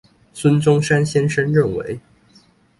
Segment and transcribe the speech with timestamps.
[0.33, 1.99] 孫中山先生認為